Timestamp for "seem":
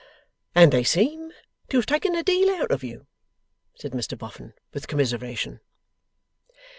0.83-1.31